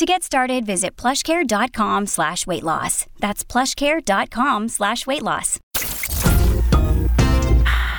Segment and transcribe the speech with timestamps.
[0.00, 3.04] To get started, visit plushcare.com slash weight loss.
[3.18, 5.58] That's plushcare.com slash weight loss.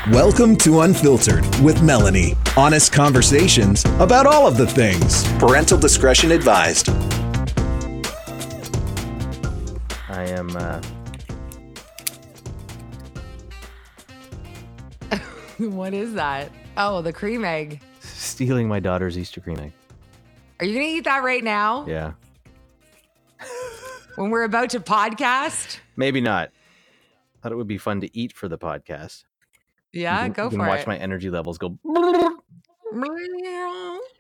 [0.09, 2.33] Welcome to Unfiltered with Melanie.
[2.57, 5.31] Honest conversations about all of the things.
[5.33, 6.89] Parental discretion advised.
[10.09, 10.55] I am.
[10.55, 10.81] Uh,
[15.59, 16.51] what is that?
[16.77, 17.79] Oh, the cream egg.
[18.01, 19.71] stealing my daughter's Easter cream egg.
[20.61, 22.11] Are you going to eat that right now Yeah.
[24.15, 25.79] when we're about to podcast?
[25.95, 26.51] Maybe not.
[27.41, 29.23] Thought it would be fun to eat for the podcast.
[29.91, 30.87] Yeah, can- go for watch it.
[30.87, 31.79] my energy levels go.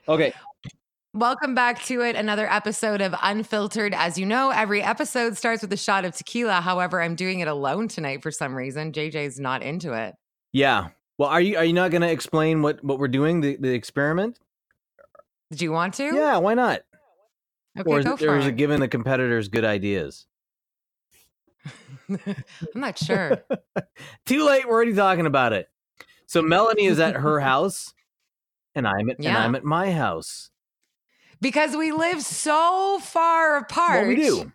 [0.07, 0.33] Okay.
[1.13, 2.15] Welcome back to it.
[2.15, 3.93] Another episode of Unfiltered.
[3.93, 6.53] As you know, every episode starts with a shot of tequila.
[6.61, 8.93] However, I'm doing it alone tonight for some reason.
[8.93, 10.15] JJ's not into it.
[10.53, 10.87] Yeah.
[11.19, 13.73] Well, are you are you not going to explain what what we're doing the the
[13.73, 14.39] experiment?
[15.51, 16.05] Did you want to?
[16.05, 16.37] Yeah.
[16.37, 16.81] Why not?
[17.77, 18.55] Okay, or go for is it.
[18.57, 20.25] giving the competitors good ideas?
[22.09, 22.35] I'm
[22.73, 23.43] not sure.
[24.25, 24.67] Too late.
[24.67, 25.69] We're already talking about it.
[26.25, 27.93] So Melanie is at her house,
[28.75, 30.49] and I'm at and I'm at my house.
[31.39, 34.07] because we live so far apart.
[34.07, 34.51] What we do?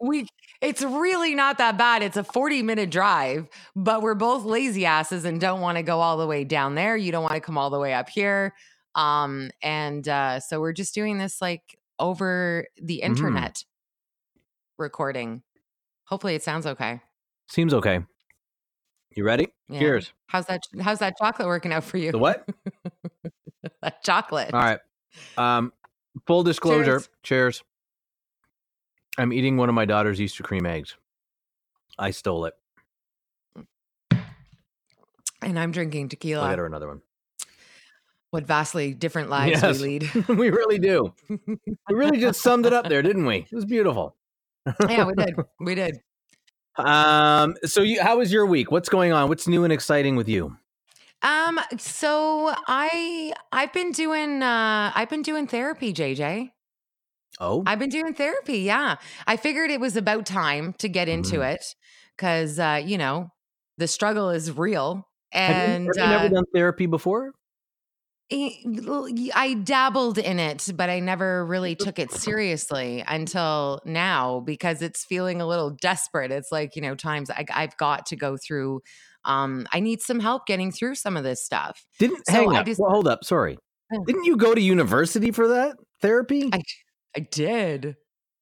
[0.00, 0.28] We
[0.60, 2.02] it's really not that bad.
[2.02, 6.00] It's a 40 minute drive, but we're both lazy asses and don't want to go
[6.00, 6.96] all the way down there.
[6.96, 8.54] You don't want to come all the way up here.
[8.96, 13.12] Um, and uh, so we're just doing this like over the Mm-hmm.
[13.12, 13.64] internet
[14.78, 15.42] recording.
[16.06, 17.00] Hopefully it sounds okay.
[17.48, 18.00] Seems okay.
[19.14, 19.48] You ready?
[19.68, 19.78] Yeah.
[19.78, 20.12] Cheers.
[20.26, 22.10] How's that how's that chocolate working out for you?
[22.12, 22.48] The what?
[23.82, 24.52] that chocolate.
[24.52, 24.78] All right.
[25.38, 25.72] Um,
[26.26, 26.98] full disclosure.
[27.00, 27.08] Cheers.
[27.22, 27.64] Cheers.
[29.18, 30.96] I'm eating one of my daughter's Easter cream eggs.
[31.98, 32.54] I stole it.
[35.42, 36.48] And I'm drinking I'll tequila.
[36.50, 37.00] get her another one.
[38.30, 39.80] What vastly different lives Yes.
[39.80, 40.28] we lead.
[40.28, 41.14] we really do.
[41.28, 41.38] We
[41.88, 43.46] really just summed it up there, didn't we?
[43.50, 44.16] It was beautiful.
[44.88, 45.34] yeah, we did.
[45.60, 46.00] We did.
[46.76, 48.70] Um, so you, how was your week?
[48.70, 49.28] What's going on?
[49.28, 50.56] What's new and exciting with you?
[51.22, 56.50] Um, so I I've been doing uh I've been doing therapy, JJ.
[57.40, 58.96] Oh, I've been doing therapy, yeah.
[59.26, 61.54] I figured it was about time to get into Mhm.
[61.54, 61.74] it
[62.16, 63.30] because uh, you know,
[63.78, 65.06] the struggle is real.
[65.32, 67.32] have you, And have you never uh, done therapy before?
[68.32, 74.82] I I dabbled in it, but I never really took it seriously until now because
[74.82, 76.32] it's feeling a little desperate.
[76.32, 78.82] It's like, you know, times I, I've got to go through,
[79.24, 81.86] um, I need some help getting through some of this stuff.
[81.98, 82.66] Didn't so hang I up.
[82.66, 83.24] just- well, hold up.
[83.24, 83.58] Sorry.
[84.06, 86.50] Didn't you go to university for that therapy?
[86.52, 86.60] I,
[87.16, 87.94] I did.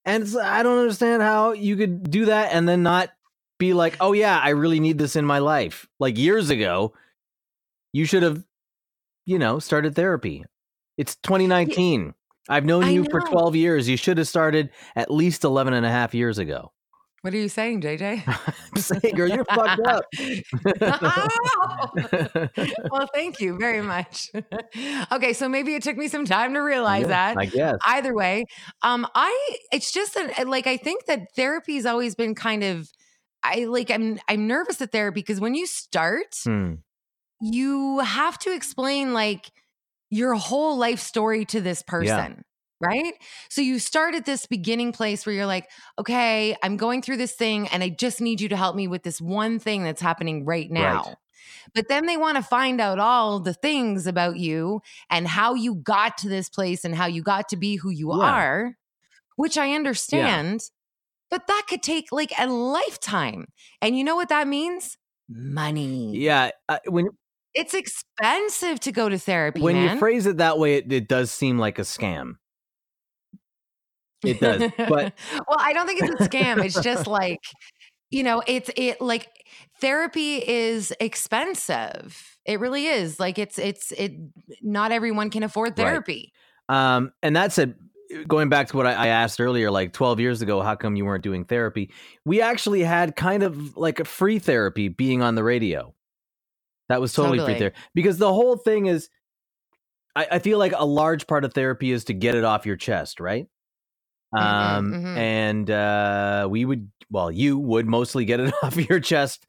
[0.06, 3.10] And it's, I don't understand how you could do that and then not
[3.58, 5.86] be like, oh, yeah, I really need this in my life.
[6.00, 6.94] Like years ago,
[7.92, 8.42] you should have,
[9.24, 10.44] you know, started therapy.
[10.96, 12.14] It's 2019.
[12.48, 13.88] I've known I you for 12 years.
[13.88, 16.72] You should have started at least 11 and a half years ago.
[17.22, 18.22] What are you saying, JJ?
[18.76, 20.04] I'm saying, girl, you're fucked up.
[22.90, 24.30] well, thank you very much.
[25.12, 27.38] okay, so maybe it took me some time to realize Yeah, that.
[27.38, 27.76] I guess.
[27.86, 28.44] Either way,
[28.82, 32.90] um, I it's just an like I think that therapy's always been kind of
[33.42, 36.74] I like I'm I'm nervous at therapy because when you start, Hmm.
[37.52, 39.50] You have to explain like
[40.10, 42.44] your whole life story to this person.
[42.80, 43.14] Right.
[43.48, 47.32] So you start at this beginning place where you're like, okay, I'm going through this
[47.32, 50.44] thing and I just need you to help me with this one thing that's happening
[50.44, 51.02] right now.
[51.02, 51.14] Right.
[51.74, 55.76] But then they want to find out all the things about you and how you
[55.76, 58.30] got to this place and how you got to be who you Yeah.
[58.30, 58.76] are,
[59.36, 60.60] which I understand.
[61.30, 63.46] But that could take like a lifetime.
[63.80, 64.98] And you know what that means?
[65.28, 66.16] Money.
[66.16, 66.50] Yeah.
[66.68, 67.08] Uh, when
[67.54, 69.60] It's expensive to go to therapy.
[69.60, 69.94] when man.
[69.94, 72.34] you phrase it that way, it, it does seem like a scam.
[74.24, 74.70] It does.
[74.76, 74.88] But
[75.32, 76.64] well, I don't think it's a scam.
[76.64, 77.40] It's just like,
[78.10, 79.28] you know, it's it like
[79.80, 82.36] therapy is expensive.
[82.44, 83.20] It really is.
[83.20, 84.12] Like it's it's it
[84.62, 85.84] not everyone can afford Right.
[85.84, 86.32] therapy.
[86.68, 87.74] Um, and that said,
[88.26, 91.04] going back to what I, I asked earlier, like 12 years ago, how come you
[91.04, 91.90] weren't doing therapy?
[92.24, 95.93] We actually had kind of like a free therapy being on the radio.
[96.88, 97.58] That was totally, free Totally.
[97.58, 99.08] there because the whole thing is,
[100.14, 102.76] I, I feel like a large part of therapy is to get it off your
[102.76, 103.46] chest, right?
[104.36, 105.16] Um, mhm.
[105.16, 109.46] and uh, we would, well, you would mostly get it off your chest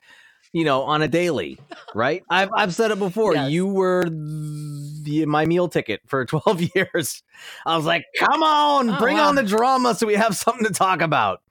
[0.53, 1.59] you know, on a daily,
[1.93, 2.23] right?
[2.29, 3.33] I've I've said it before.
[3.33, 3.51] Yes.
[3.51, 7.21] You were the, my meal ticket for 12 years.
[7.65, 9.27] I was like, "Come on, Oh, bring wow.
[9.27, 11.41] on the drama so we have something to talk about."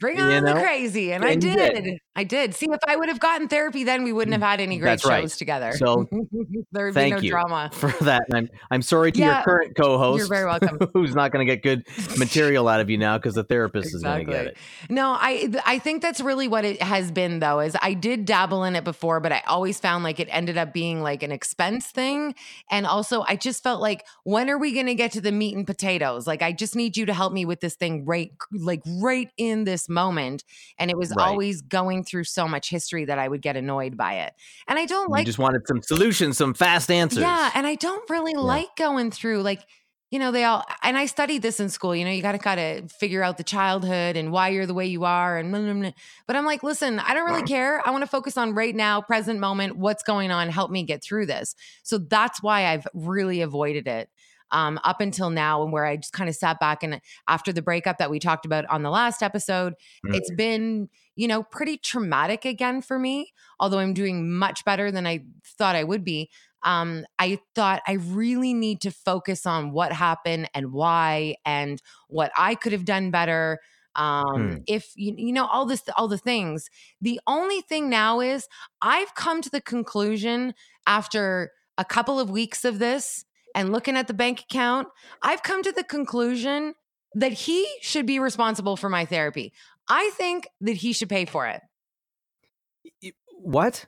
[0.00, 1.12] Bring You on the crazy.
[1.12, 1.84] And I And you did.
[1.84, 1.98] did.
[2.18, 2.54] I did.
[2.54, 5.04] See, if I would have gotten therapy then, we wouldn't have had any great That's
[5.04, 5.22] right.
[5.22, 5.72] shows together.
[5.72, 6.06] So,
[6.72, 7.70] there would be thank no you drama.
[7.72, 10.18] For that, and I'm I'm sorry to Yeah, your current co-host.
[10.18, 10.78] You're very welcome.
[10.94, 11.86] Who's not going to get good
[12.16, 14.58] material out of you now because the therapist is going to get it.
[14.90, 17.60] No, I I think that's really what it has been though.
[17.60, 20.72] Is I did dabble in it before, but I always found like it ended up
[20.72, 22.34] being like an expense thing,
[22.70, 25.56] and also I just felt like when are we going to get to the meat
[25.56, 26.26] and potatoes?
[26.26, 29.64] Like I just need you to help me with this thing right, like right in
[29.64, 30.44] this moment.
[30.78, 31.28] And it was Right.
[31.28, 34.34] always going through so much history that I would get annoyed by it,
[34.66, 37.22] and I don't You like just wanted some solutions, some fast answers.
[37.22, 39.60] yeah, and I don't really like going through like
[40.10, 41.94] you know they all and I studied this in school.
[41.94, 44.72] You know, you got to kind of figure out the childhood and why you're the
[44.74, 45.90] way you are and blah, blah, blah.
[46.26, 47.86] but I'm like, listen, I don't really care.
[47.86, 51.02] I want to focus on right now, present moment, what's going on, help me get
[51.04, 51.54] through this.
[51.82, 54.08] So that's why I've really avoided it.
[54.50, 57.60] Um, up until now, and where I just kind of sat back and after the
[57.62, 59.74] breakup that we talked about on the last episode,
[60.06, 60.14] Mm.
[60.16, 65.06] it's been, you know, pretty traumatic again for me, although I'm doing much better than
[65.06, 65.24] I
[65.58, 66.30] thought I would be.
[66.64, 72.32] Um, I thought I really need to focus on what happened and why and what
[72.36, 73.60] I could have done better.
[73.96, 74.56] Um, Hmm.
[74.66, 76.68] if you, you know, all this, all the things.
[77.00, 78.46] The only thing now is
[78.80, 80.54] I've come to the conclusion
[80.86, 83.24] after a couple of weeks of this
[83.54, 84.88] and looking at the bank account,
[85.22, 86.74] I've come to the conclusion
[87.14, 89.52] that he should be responsible for my therapy.
[89.88, 91.62] I think that he should pay for it.
[93.40, 93.86] What?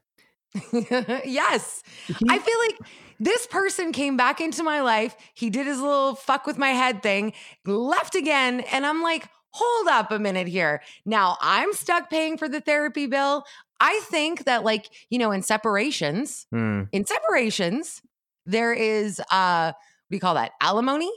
[0.72, 1.82] yes.
[2.28, 2.78] I feel like
[3.18, 5.14] this person came back into my life.
[5.34, 7.32] He did his little fuck with my head thing,
[7.66, 8.60] left again.
[8.72, 10.82] And I'm like, hold up a minute here.
[11.04, 13.44] Now I'm stuck paying for the therapy bill.
[13.80, 16.82] I think that, like, you know, in separations, Hmm.
[16.92, 18.02] in separations,
[18.46, 19.72] there is uh
[20.10, 21.10] we call that alimony.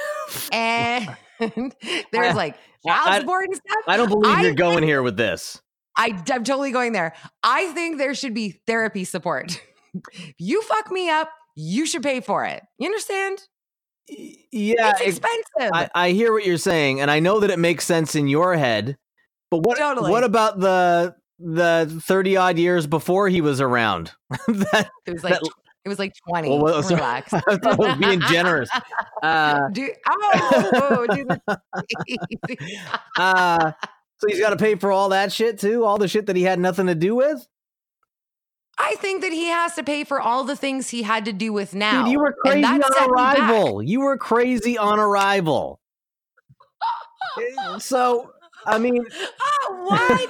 [0.52, 1.08] and
[2.12, 2.56] there's like
[2.86, 3.84] child I- support and stuff.
[3.86, 5.60] I don't believe I you're going here with this.
[5.96, 7.14] I, I'm totally going there.
[7.42, 9.60] I think there should be therapy support.
[10.38, 12.62] you fuck me up, you should pay for it.
[12.78, 13.42] You understand?
[14.08, 15.72] Yeah, it's it- expensive.
[15.74, 18.56] I, I hear what you're saying, and I know that it makes sense in your
[18.56, 18.96] head.
[19.50, 19.78] But what?
[19.78, 20.10] Totally.
[20.10, 24.12] What about the the thirty odd years before he was around?
[24.46, 25.50] that, it was like that-
[25.84, 26.48] it was like 20.
[26.48, 27.32] well, well, Relax.
[27.32, 28.68] I thought I was being generous.
[29.22, 31.58] Uh, do, oh, do the-
[33.18, 33.72] uh,
[34.18, 36.42] so he's got to pay for all that shit too, all the shit that he
[36.42, 37.46] had nothing to do with.
[38.78, 41.52] I think that he has to pay for all the things he had to do
[41.52, 42.02] with now.
[42.04, 43.82] Dude, you were crazy on arrival.
[43.82, 45.80] You were crazy on arrival.
[47.78, 48.30] so,
[48.66, 49.04] I mean,
[49.40, 50.28] Oh, what?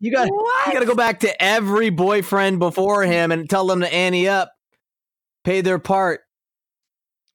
[0.00, 0.66] you got what?
[0.66, 4.28] you got to go back to every boyfriend before him and tell them to ante
[4.28, 4.50] up,
[5.44, 6.20] pay their part.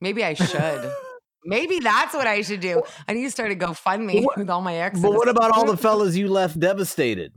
[0.02, 0.92] Maybe I should.
[1.48, 2.82] Maybe that's what I should do.
[3.08, 5.04] I need to start a GoFundMe what- with all my exes.
[5.04, 7.34] But what about all the fellas you left devastated?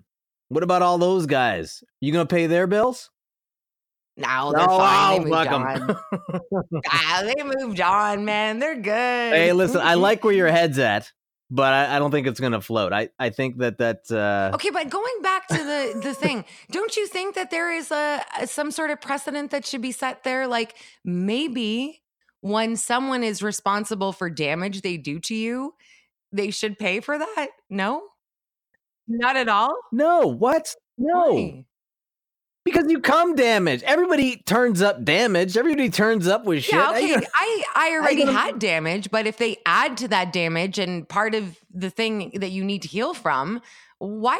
[0.48, 1.82] What about all those guys?
[2.00, 3.10] You gonna pay their bills?
[4.16, 5.24] No, they're No, fine.
[5.24, 5.96] They moved on.
[6.90, 8.58] ah, they moved on, man.
[8.58, 9.34] They're good.
[9.34, 11.12] hey, listen, I like where your head's at,
[11.50, 12.92] but I, I don't think it's gonna float.
[12.92, 16.96] I, I think that that uh, Okay, but going back to the the thing, don't
[16.96, 20.24] you think that there is a, a some sort of precedent that should be set
[20.24, 20.46] there?
[20.46, 22.02] Like maybe
[22.40, 25.74] when someone is responsible for damage they do to you,
[26.32, 27.48] they should pay for that?
[27.70, 28.02] No,
[29.06, 29.76] not at all.
[29.92, 30.74] no, what?
[30.98, 31.64] No, Why?
[32.70, 33.82] Because you come damaged.
[33.84, 35.56] Everybody turns up damaged.
[35.56, 36.74] Everybody turns up with shit.
[36.74, 37.14] Yeah, okay.
[37.14, 41.34] gonna- I I already had damage, but if they add to that damage and part
[41.34, 43.60] of the thing that you need to heal from,
[43.98, 44.38] why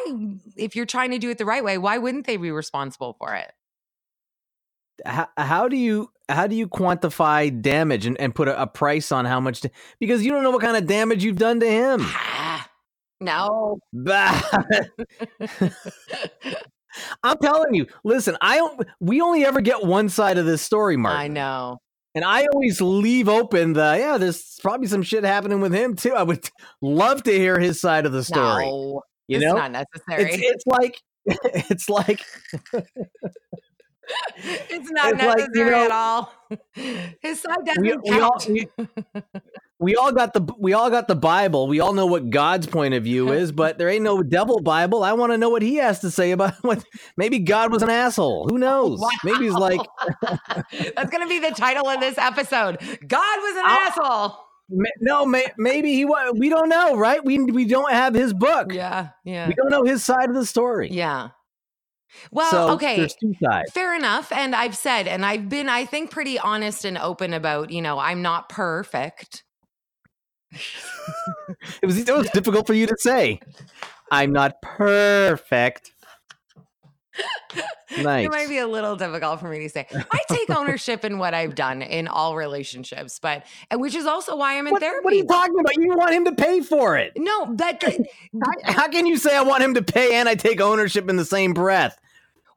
[0.57, 3.35] if you're trying to do it the right way, why wouldn't they be responsible for
[3.35, 3.53] it?
[5.07, 9.13] how, how do you how do you quantify damage and, and put a, a price
[9.13, 9.61] on how much?
[9.61, 9.71] da-
[10.01, 12.05] because you don't know what kind of damage you've done to him.
[13.21, 13.81] No.
[17.23, 17.87] I'm telling you.
[18.05, 18.87] Listen, I don't.
[19.01, 21.17] We only ever get one side of this story, Mark.
[21.17, 21.79] I know.
[22.15, 24.19] And I always leave open the yeah.
[24.19, 26.15] There's probably some shit happening with him too.
[26.15, 26.49] I would
[26.81, 28.67] love to hear his side of the story.
[28.67, 30.33] No, you it's know, not necessary.
[30.33, 31.01] it's it's like
[31.71, 32.23] it's like
[34.71, 36.33] It's not it's like, you necessary know, at all.
[37.21, 38.49] His side doesn't we, we all count.
[38.49, 38.69] we,
[39.81, 41.69] we all got the we all got the Bible.
[41.69, 45.05] We all know what God's point of view is, but there ain't no devil Bible.
[45.05, 46.85] I want to know what he has to say about what.
[47.17, 48.49] Maybe God was an asshole.
[48.49, 49.01] Who knows?
[49.25, 49.81] Maybe he's like
[50.97, 52.79] That's gonna be the title of this episode.
[53.07, 54.37] God was an I'll- asshole.
[55.01, 55.25] no.
[55.25, 56.35] May, maybe he was.
[56.37, 57.25] We don't know, right?
[57.25, 58.73] We we don't have his book.
[58.73, 60.89] Yeah, yeah, We don't know his side of the story.
[60.91, 61.31] yeah.
[62.33, 62.97] Well, so okay.
[62.97, 63.71] there's two sides.
[63.73, 64.33] Fair enough.
[64.33, 67.99] And I've said, and I've been, I think, pretty honest and open about, you know,
[67.99, 69.45] I'm not perfect.
[70.53, 73.41] It was it was difficult for you to say.
[74.11, 75.93] I'm not perfect.
[78.03, 78.27] Nice.
[78.27, 79.87] It might be a little difficult for me to say.
[79.91, 84.37] I take ownership in what I've done in all relationships, but and which is also
[84.37, 85.05] why I'm in What, therapy.
[85.05, 85.75] what are you talking about?
[85.77, 87.13] You want him to pay for it.
[87.17, 90.61] no, that How, how can you say I want him to pay and I take
[90.61, 91.99] ownership in the same breath?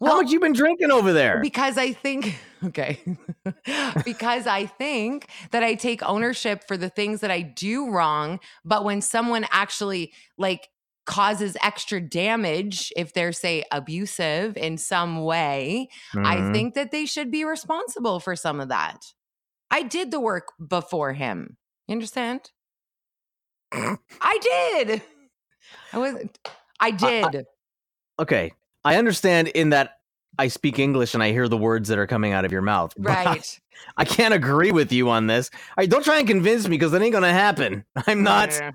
[0.02, 1.40] Well, how much you been drinking over there?
[1.42, 3.00] because I think okay.
[4.04, 8.84] because I think that I take ownership for the things that I do wrong, but
[8.84, 10.68] when someone actually like
[11.06, 16.54] causes extra damage if they're say abusive in some way, I Mhm.
[16.54, 19.14] think that they should be responsible for some of that.
[19.70, 21.58] I did the work before him.
[21.88, 22.52] You understand?
[23.72, 25.02] I did.
[25.94, 26.38] I wasn't.
[26.80, 27.46] I did.
[28.20, 28.52] okay.
[28.84, 30.00] I understand in that
[30.38, 32.94] I speak English and I hear the words that are coming out of your mouth.
[32.98, 33.60] right.
[33.98, 35.50] I can't agree with you on this.
[35.54, 37.86] All right, don't try and convince me because it ain't gonna happen.
[38.08, 38.52] I'm not.
[38.52, 38.72] Yeah.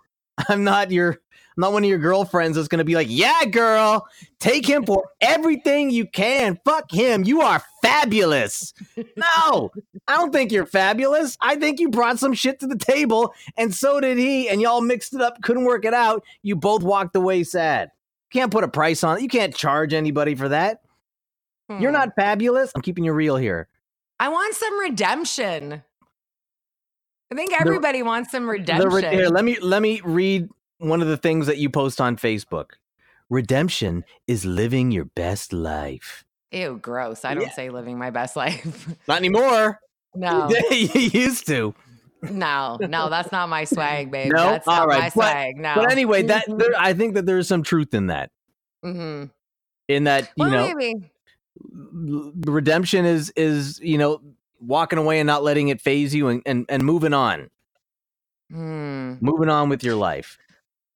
[0.49, 1.13] I'm not your.
[1.13, 4.07] I'm not one of your girlfriends that's gonna be like, yeah, girl,
[4.41, 6.61] take him for everything you can.
[6.67, 7.25] Fuck him.
[7.25, 8.75] You are fabulous.
[9.17, 9.71] No,
[10.07, 11.39] I don't think you're fabulous.
[11.41, 14.49] I think you brought some shit to the table, and so did he.
[14.49, 16.23] And y'all mixed it up, couldn't work it out.
[16.43, 17.91] You both walked away sad.
[18.33, 19.23] Can't put a price on it.
[19.23, 20.81] You can't charge anybody for that.
[21.69, 21.95] You're Hmm.
[21.97, 22.71] not fabulous.
[22.75, 23.69] I'm keeping you real here.
[24.21, 25.83] I want some redemption.
[27.31, 28.91] I think everybody wants some The redemption.
[28.93, 32.17] re- here, let me let me read one of the things that you post on
[32.17, 32.71] Facebook.
[33.31, 36.25] Redemption is living your best life.
[36.53, 37.25] Ew, gross.
[37.25, 37.51] I don't Yeah.
[37.53, 38.87] say living my best life.
[39.09, 39.81] Not anymore.
[40.15, 41.75] no, you used to.
[42.31, 44.33] No, no, that's not my swag, babe.
[44.33, 44.45] No?
[44.51, 45.57] That's not All right, my but- swag.
[45.57, 45.75] No.
[45.77, 48.31] But anyway, that there, I think that there's some truth in that.
[48.83, 49.25] hmm
[49.89, 51.11] In that you Well, know, maybe.
[52.51, 54.21] redemption is is you know
[54.61, 57.51] walking away and not letting it phase you and and, and moving on,
[58.51, 59.15] Hmm.
[59.21, 60.39] moving on with your life.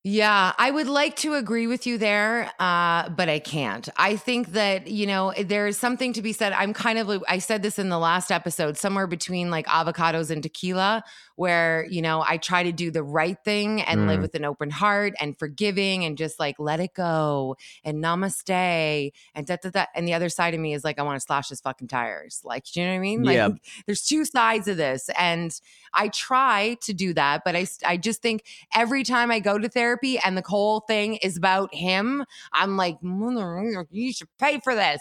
[0.03, 3.87] Yeah, I would like to agree with you there, uh, but I can't.
[3.99, 6.55] I think that, you know, there is something to be said.
[6.55, 10.43] I'm kind of, I said this in the last episode, somewhere between like avocados and
[10.43, 11.05] tequila,
[11.37, 14.23] where, you know, I try to do the right thing and live Mm.
[14.23, 19.47] with an open heart and forgiving and just like let it go and namaste and
[19.47, 19.85] da da da.
[19.95, 22.41] And the other side of me is like, I want to slash his fucking tires.
[22.43, 23.23] Like, do you know what I mean?
[23.23, 23.49] Like, Yeah.
[23.87, 25.11] there's two sides of this.
[25.19, 25.59] And
[25.93, 29.69] I try to do that, but I, I just think every time I go to
[29.69, 29.90] therapy
[30.25, 35.01] and the whole thing is about him, I'm like, you should pay for this.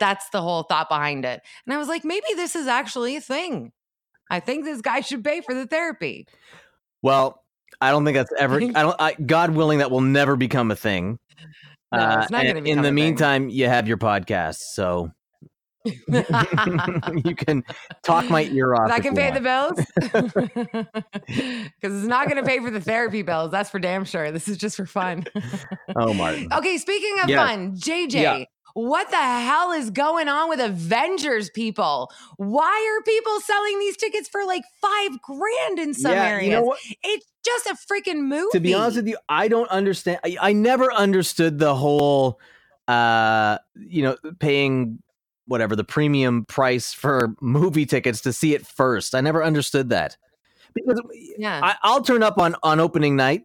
[0.00, 1.40] That's the whole thought behind it.
[1.66, 3.72] And I was like, maybe this is actually a thing.
[4.30, 6.26] I think this guy should pay for the therapy.
[7.02, 7.42] Well,
[7.80, 8.56] I don't think that's ever.
[8.62, 8.96] I don't.
[8.98, 11.18] I, God willing, that will never become a thing.
[11.92, 12.94] No, uh, it's not and gonna in the a thing.
[12.94, 15.12] meantime, you have your podcast, so
[17.24, 17.62] you can
[18.02, 18.90] talk my ear off.
[18.90, 19.78] I can pay the bills
[21.26, 23.50] because it's not going to pay for the therapy bills.
[23.50, 24.30] That's for damn sure.
[24.30, 25.26] This is just for fun.
[25.96, 26.48] Oh, Martin.
[26.52, 28.44] Okay, speaking of fun, JJ, Yeah.
[28.72, 32.10] what the hell is going on with Avengers people?
[32.36, 36.46] Why are people selling these tickets for like five grand in some yeah, areas?
[36.46, 36.74] you know?
[37.04, 38.48] It's just a freaking movie.
[38.52, 40.18] To be honest with you, I don't understand.
[40.24, 42.40] I, I never understood the whole,
[42.88, 45.00] uh, you know, paying
[45.46, 49.14] whatever the premium price for movie tickets to see it first.
[49.14, 50.16] I never understood that
[50.74, 51.00] because
[51.38, 51.60] yeah.
[51.62, 53.44] I, I'll turn up on on opening night,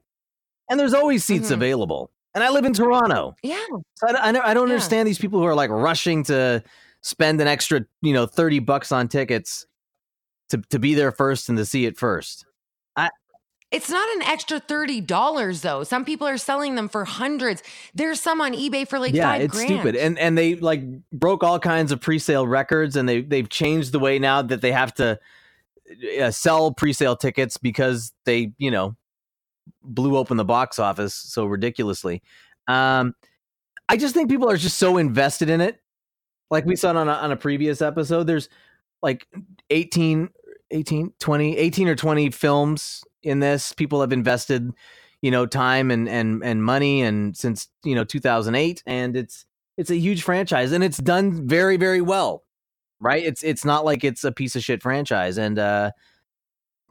[0.69, 1.53] and there's always seats Mhm.
[1.53, 2.11] available.
[2.35, 3.57] And I live in Toronto, yeah.
[3.95, 4.73] so I, I, don't- I don't Yeah.
[4.75, 6.63] understand these people who are like rushing to
[7.01, 9.65] spend an extra, you know, thirty bucks on tickets
[10.49, 12.45] to to be there first and to see it first.
[13.71, 15.83] It's not an extra $30 though.
[15.83, 17.61] Some people are selling them for hundreds.
[17.93, 19.69] There's some on eBay for like yeah, five it's grand.
[19.69, 23.91] stupid, and and they like broke all kinds of pre-sale records, and they they've changed
[23.91, 25.19] the way now that they have to
[26.19, 28.95] uh, sell pre-sale tickets because they you know
[29.83, 32.23] blew open the box office so ridiculously.
[32.67, 33.13] Um,
[33.87, 35.79] I just think people are just so invested in it.
[36.49, 38.49] Like we saw on a, on a previous episode, there's
[39.03, 39.27] like
[39.69, 40.29] 18,
[40.71, 43.73] 18, 20, 18 or 20 films in this.
[43.73, 44.71] People have invested,
[45.21, 49.45] you know, time and, and, and money and since, you know, 2008 and it's,
[49.77, 52.43] it's a huge franchise and it's done very, very well.
[53.01, 53.23] Right.
[53.23, 55.37] It's, it's not like it's a piece of shit franchise.
[55.37, 55.91] And, uh,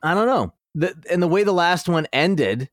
[0.02, 0.54] I don't know.
[0.74, 2.70] The, and the way the last one ended,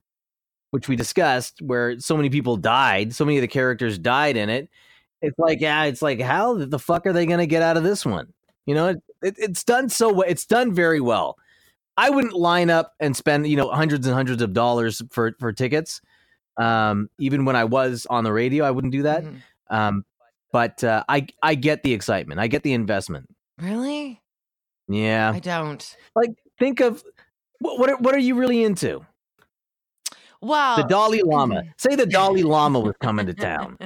[0.71, 4.49] which we discussed, where so many people died, so many of the characters died in
[4.49, 4.69] it.
[5.21, 7.83] It's like, yeah, it's like, how the fuck are they going to get out of
[7.83, 8.31] this one?
[8.65, 10.27] You know, it, it, it's done so well.
[10.27, 11.37] It's done very well.
[11.97, 15.53] I wouldn't line up and spend, you know, hundreds and hundreds of dollars for for
[15.53, 16.01] tickets.
[16.57, 19.23] Um, even when I was on the radio, I wouldn't do that.
[19.23, 19.41] Mhm.
[19.69, 20.05] Um,
[20.51, 22.39] but uh, I I get the excitement.
[22.39, 23.27] I get the investment.
[23.59, 24.21] Really?
[24.87, 25.31] Yeah.
[25.33, 25.97] I don't.
[26.15, 27.03] Like think of
[27.59, 29.05] what what are, what are you really into?
[30.41, 31.63] Well, The Dalai Lama.
[31.77, 33.77] Say the Dalai Lama was coming to town.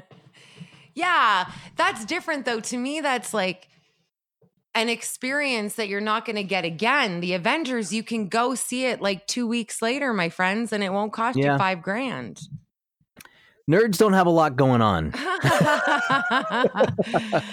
[0.93, 2.59] yeah, that's different though.
[2.59, 3.69] To me, that's like
[4.75, 7.21] an experience that you're not going to get again.
[7.21, 10.93] The Avengers, you can go see it like two weeks later, my friends, and it
[10.93, 11.53] won't cost Yeah.
[11.53, 12.39] you five grand.
[13.69, 15.13] Nerds don't have a lot going on.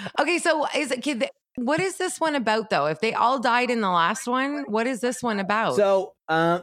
[0.19, 1.29] okay, so is it kid?
[1.55, 2.87] What is this one about though?
[2.87, 5.75] If they all died in the last one, what is this one about?
[5.75, 6.61] So, uh,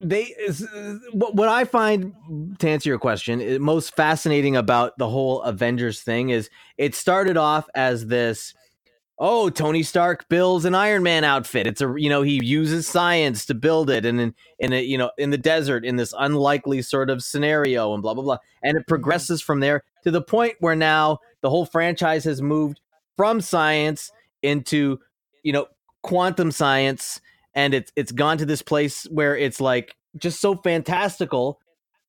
[0.00, 0.66] they is,
[1.12, 2.12] what what I find
[2.58, 7.68] to answer your question most fascinating about the whole Avengers thing is it started off
[7.74, 8.54] as this.
[9.26, 11.66] Oh, Tony Stark builds an Iron Man outfit.
[11.66, 14.98] It's a you know he uses science to build it, and in in a you
[14.98, 18.36] know in the desert in this unlikely sort of scenario, and blah blah blah.
[18.62, 22.82] And it progresses from there to the point where now the whole franchise has moved
[23.16, 24.12] from science
[24.42, 24.98] into
[25.42, 25.68] you know
[26.02, 27.22] quantum science
[27.54, 31.58] and it's it's gone to this place where it's like just so fantastical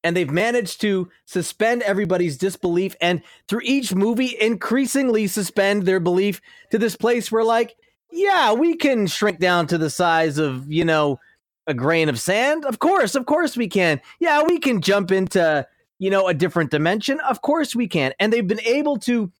[0.05, 6.39] and they've managed to suspend everybody's disbelief and through each movie increasingly suspend their belief
[6.69, 7.75] to this place where like
[8.11, 11.19] yeah we can shrink down to the size of you know
[11.67, 12.63] a grain of sand.
[12.63, 13.99] Of course of course we can.
[14.19, 17.19] Yeah we can jump into you know a different dimension.
[17.21, 18.13] Of course we can.
[18.19, 19.31] And they've been able to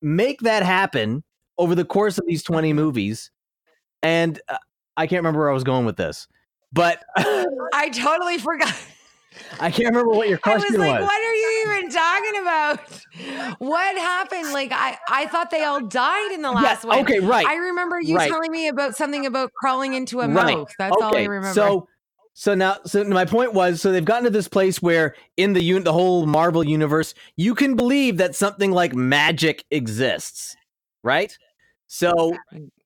[0.00, 1.24] make that happen
[1.58, 3.30] over the course of these 20 movies.
[4.02, 4.56] And uh,
[4.96, 6.26] i can't remember where i was going with this
[6.72, 8.74] but I totally forgot.
[9.60, 12.42] I can't remember what your I was question like, was, what are you even talking
[12.42, 13.58] about?
[13.58, 14.52] What happened?
[14.52, 17.00] Like, I, I thought they all died in the last one.
[17.00, 18.30] okay right I remember you right.
[18.30, 20.56] telling me about something about crawling into a Right.
[20.56, 20.72] mouth.
[20.78, 21.52] That's all I remember.
[21.54, 21.88] So,
[22.32, 25.60] so now, so my point was, so they've gotten to this place where in the
[25.74, 30.56] un- the whole Marvel universe, you can believe that something like magic exists,
[31.02, 31.36] right?
[31.92, 32.36] So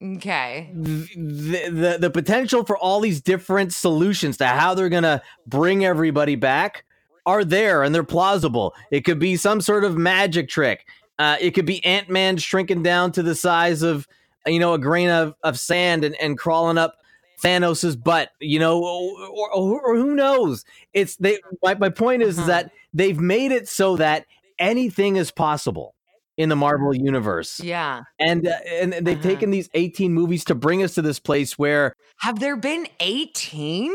[0.01, 0.71] okay.
[0.73, 6.35] th- the, the potential for all these different solutions to how they're gonna bring everybody
[6.35, 6.85] back
[7.23, 8.73] are there and they're plausible.
[8.89, 10.87] It could be some sort of magic trick.
[11.19, 14.07] Uh, it could be Ant Man shrinking down to the size of
[14.47, 16.95] you know a grain of, of sand and, and crawling up
[17.43, 18.31] Thanos's butt.
[18.39, 20.65] You know, or, or, or who knows?
[20.93, 21.37] It's they.
[21.61, 22.47] My, my point is, is Uh-huh.
[22.47, 24.25] that they've made it so that
[24.57, 25.94] anything is possible
[26.37, 28.01] in the Marvel universe Yeah.
[28.19, 29.21] and uh, and they've Uh-huh.
[29.29, 33.91] taken these 18 movies to bring us to this place where Have there been 18?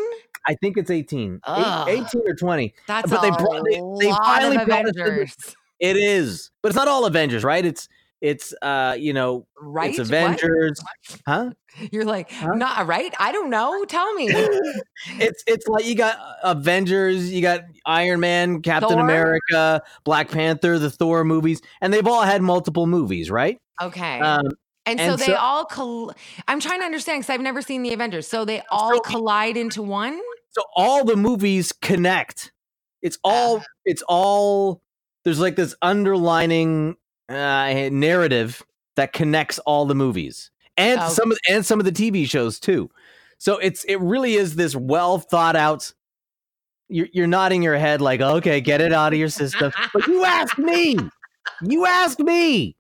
[0.48, 1.88] I think it's 18, Ugh.
[1.88, 2.74] 18 or 20.
[2.86, 5.36] That's But a they brought- they- they finally brought us to Avengers.
[5.80, 7.64] It is, but it's not all Avengers, right?
[7.64, 7.88] It's
[8.20, 9.90] it's uh you know Right?
[9.90, 10.06] it's What?
[10.08, 10.80] Avengers,
[11.26, 11.50] huh?
[11.92, 12.54] You're like, Huh?
[12.54, 13.14] not right?
[13.18, 13.84] I don't know.
[13.84, 14.28] Tell me.
[15.18, 19.00] It's it's like you got Avengers, you got Iron Man, Captain Thor?
[19.00, 23.58] America, Black Panther, the Thor movies, and they've all had multiple movies, right?
[23.80, 24.20] Okay.
[24.20, 24.50] Um,
[24.86, 26.12] and, so and they all coll-
[26.48, 28.26] I'm trying to understand because I've never seen the Avengers.
[28.28, 30.20] So they all So- collide into one?
[30.52, 32.50] so all the movies connect
[33.02, 33.64] it's all Ah.
[33.84, 34.82] it's all
[35.24, 36.96] there's like this underlining
[37.30, 38.62] uh, narrative
[38.96, 41.08] that connects all the movies and Oh.
[41.08, 42.90] some of and some of the tv shows too.
[43.38, 45.92] So it's it really is this well thought out
[46.88, 49.72] you're, you're nodding your head like okay get it out of your system.
[49.94, 50.98] But you asked me
[51.62, 52.76] you asked me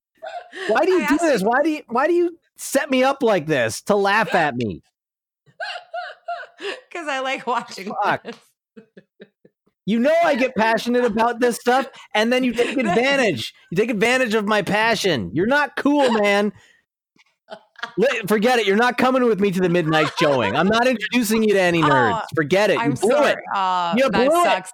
[0.68, 1.40] why do you I do this?
[1.42, 4.56] you- why do you why do you set me up like this to laugh at
[4.56, 4.82] me?
[6.90, 7.90] Because I like watching.
[9.90, 13.52] You know I get passionate about this stuff, and then you take advantage.
[13.72, 15.32] You take advantage of my passion.
[15.34, 16.52] You're not cool, man.
[18.28, 18.66] Forget it.
[18.68, 20.54] You're not coming with me to the midnight showing.
[20.54, 22.20] I'm not introducing you to any nerds.
[22.22, 22.74] Oh, Forget it.
[22.74, 23.30] You I'm blew sorry.
[23.32, 23.38] it.
[23.52, 24.64] Uh, You that blew it.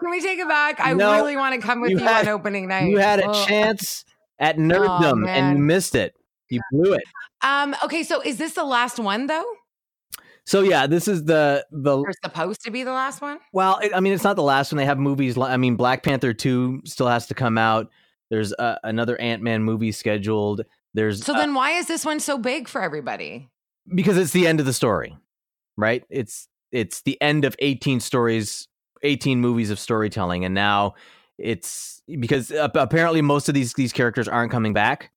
[0.00, 0.80] Can we take it back?
[0.80, 2.88] I No, really want to come with you you, had- on opening night.
[2.88, 3.44] You had a Oh.
[3.44, 4.04] chance
[4.38, 6.14] at nerddom, and you missed it.
[6.48, 7.02] You blew it.
[7.42, 7.76] Um.
[7.84, 8.02] Okay.
[8.02, 9.44] So is this the last one though?
[10.46, 13.38] So yeah, this is the the Or supposed to be the last one?
[13.52, 14.76] Well, it, I mean, it's not the last one.
[14.76, 15.36] They have movies.
[15.36, 17.90] li- I mean, Black Panther two still has to come out.
[18.30, 20.62] There's uh, another Ant Man movie scheduled.
[20.92, 23.50] There's So uh, then why is this one so big for everybody?
[23.94, 25.16] because it's the end of the story,
[25.76, 26.04] right?
[26.08, 28.66] It's it's the end of 18 stories,
[29.02, 30.94] 18 movies of storytelling, and now
[31.38, 35.10] it's because uh, apparently most of these these characters aren't coming back,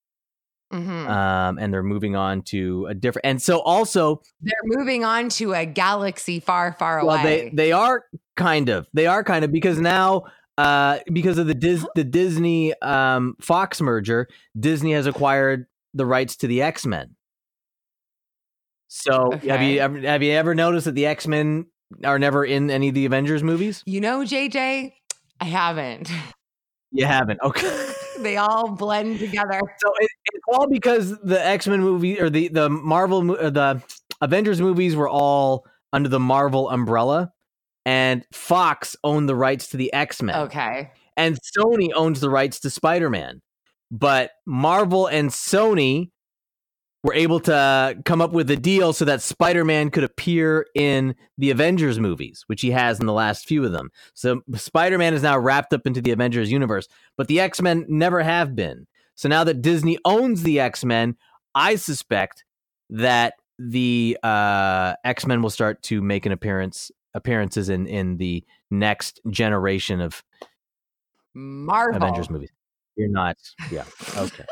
[0.73, 1.09] Mhm.
[1.09, 3.25] um, and they're moving on to a different.
[3.25, 7.07] And so also, They're moving on to a galaxy far, far away.
[7.07, 8.03] well, they they are
[8.35, 10.23] kind of they are kind of because now.
[10.59, 14.27] Uh, because of the Dis- the Disney um, Fox merger,
[14.59, 17.15] Disney has acquired the rights to the X Men.
[18.87, 21.67] So have you ever have you ever noticed that the X Men
[22.03, 23.83] are never in any of the Avengers movies?
[23.85, 24.93] you know, JJ,
[25.39, 26.09] I haven't.
[26.91, 27.39] You haven't.
[27.43, 27.91] Okay.
[28.23, 29.59] they all blend together.
[29.79, 33.49] So it, it's all because the X Men movie or the the Marvel mo- uh,
[33.49, 33.81] the
[34.21, 37.31] Avengers movies were all under the Marvel umbrella,
[37.85, 40.35] and Fox owned the rights to the X Men.
[40.47, 40.91] Okay.
[41.15, 43.41] and Sony owns the rights to Spider Man.
[43.91, 46.11] But Marvel and Sony
[47.07, 51.15] were able to come up with a deal so that Spider Man could appear in
[51.37, 53.91] the Avengers movies, which he has in the last few of them.
[54.13, 57.85] So Spider Man is now wrapped up into the Avengers universe, but the X Men
[57.87, 58.87] never have been.
[59.15, 61.15] So now that Disney owns the X Men,
[61.55, 62.43] I suspect
[62.89, 68.43] that the uh, X Men will start to make an appearance appearances in in the
[68.69, 70.21] next generation of
[71.33, 72.03] Marvel.
[72.03, 72.51] Avengers movies.
[72.97, 73.37] You're not.
[73.71, 73.85] Yeah.
[74.17, 74.43] Okay.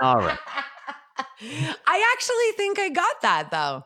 [0.00, 0.38] All right.
[1.86, 3.82] I actually think I got that though.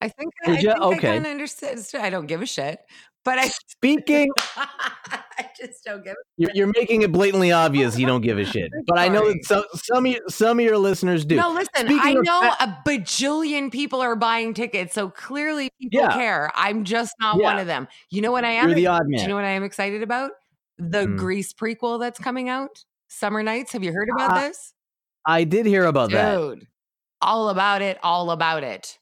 [0.00, 0.96] I think I, I think Okay.
[0.96, 1.78] I kind of understood.
[1.94, 2.80] I don't give a shit,
[3.24, 6.14] but I Speaking, I just don't give.
[6.36, 8.70] you're, you're making it blatantly obvious you don't give a shit.
[8.86, 11.36] But I know that some some of your, some of your listeners do.
[11.36, 11.86] No, listen.
[11.86, 16.12] Speaking I know fa- a bajillion people are buying tickets, so clearly people Yeah.
[16.14, 16.50] care.
[16.54, 17.44] I'm just not Yeah.
[17.44, 17.86] one of them.
[18.10, 18.66] You know what I am?
[18.68, 20.32] You're the odd Do you know what I am excited about?
[20.78, 21.16] The Hmm.
[21.16, 22.84] Grease prequel that's coming out.
[23.08, 23.72] Summer Nights.
[23.72, 24.72] Have you heard about Uh, this?
[25.26, 26.58] I did hear about that.
[27.22, 27.98] All about it.
[28.02, 28.98] All about it.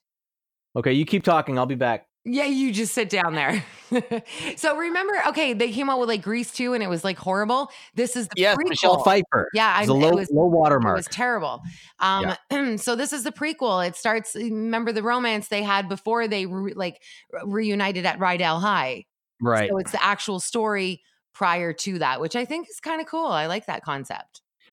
[0.76, 1.59] Okay, you keep talking.
[1.59, 2.06] I'll be back.
[2.24, 3.64] Yeah, you just sit down there.
[4.56, 7.70] so remember, okay, they came out with like Grease 2 and it was like horrible.
[7.94, 8.68] This is the Yes, prequel.
[8.68, 9.48] Michelle Pfeiffer.
[9.54, 11.62] Yeah, I It's a it low was low it was terrible.
[11.98, 12.37] Um,
[12.76, 13.87] so this is the prequel.
[13.87, 14.35] It starts.
[14.37, 17.02] Remember the romance they had before they re- like
[17.44, 19.06] reunited at Rydell High.
[19.40, 19.70] right.
[19.70, 21.02] So it's the actual story
[21.33, 23.26] prior to that, which I think is kind of cool.
[23.28, 24.42] I like that concept.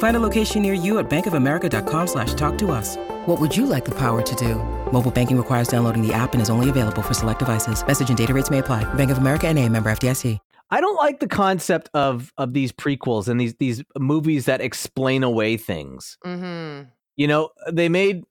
[0.00, 2.96] Find a location near you at bankofamerica.com slash talk to us.
[3.26, 4.56] What would you like the power to do?
[4.92, 7.86] Mobile banking requires downloading the app and is only available for select devices.
[7.86, 8.92] Message and data rates may apply.
[8.94, 10.38] Bank of America and a member FDIC.
[10.70, 15.22] I don't like the concept of of these prequels and these these movies that explain
[15.22, 16.16] away things.
[16.24, 16.88] Mm-hmm.
[17.16, 18.22] You know, they made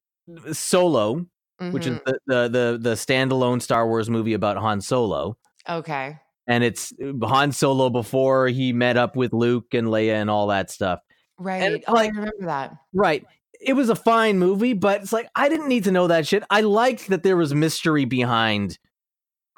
[0.54, 1.26] Solo,
[1.60, 5.38] which is the, the the the standalone Star Wars movie about Han Solo.
[5.68, 6.18] okay.
[6.48, 10.72] and it's Han Solo before he met up with Luke and Leia and all that
[10.72, 11.02] stuff.
[11.40, 11.74] Right.
[11.74, 12.78] it's oh, like- I remember that.
[12.94, 13.26] Right.
[13.62, 16.44] It was a fine movie, but it's like I didn't need to know that shit.
[16.50, 18.80] I liked that there was mystery behind